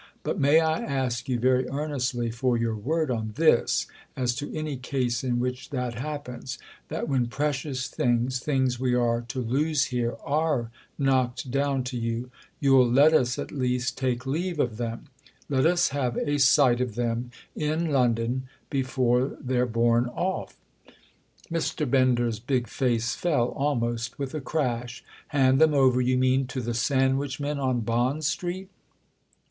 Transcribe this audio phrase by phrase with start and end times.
[0.23, 3.85] But may I ask you, very earnestly, for your word on this,
[4.17, 9.39] as to any case in which that happens—that when precious things, things we are to
[9.43, 14.77] lose here, are knocked down to you, you'll let us at least take leave of
[14.77, 15.05] them,
[15.47, 20.57] let us have a sight of them in London, before they're borne off?"
[21.51, 21.87] Mr.
[21.87, 25.03] Bender's big face fell almost with a crash.
[25.27, 28.71] "Hand them over, you mean, to the sandwich men on Bond Street?"